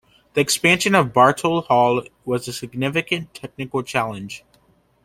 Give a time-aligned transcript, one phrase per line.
[0.33, 4.43] The expansion of Bartle Hall was a significant technical challenge.